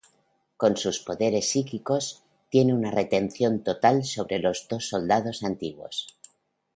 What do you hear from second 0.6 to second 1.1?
sus